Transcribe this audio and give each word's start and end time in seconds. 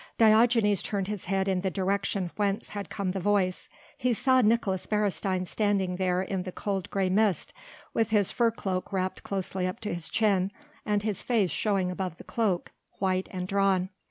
Diogenes 0.17 0.81
turned 0.81 1.07
his 1.09 1.25
head 1.25 1.47
in 1.47 1.61
the 1.61 1.69
direction 1.69 2.31
whence 2.35 2.69
had 2.69 2.89
come 2.89 3.11
the 3.11 3.19
voice. 3.19 3.69
He 3.99 4.13
saw 4.15 4.41
Nicolaes 4.41 4.87
Beresteyn 4.87 5.45
standing 5.45 5.97
there 5.97 6.23
in 6.23 6.41
the 6.41 6.51
cold 6.51 6.89
grey 6.89 7.07
mist, 7.07 7.53
with 7.93 8.09
his 8.09 8.31
fur 8.31 8.49
cloak 8.49 8.91
wrapped 8.91 9.21
closely 9.21 9.67
up 9.67 9.79
to 9.81 9.93
his 9.93 10.09
chin, 10.09 10.49
and 10.87 11.03
his 11.03 11.21
face 11.21 11.51
showing 11.51 11.91
above 11.91 12.17
the 12.17 12.23
cloak, 12.23 12.71
white 12.97 13.27
and 13.29 13.47
drawn. 13.47 13.89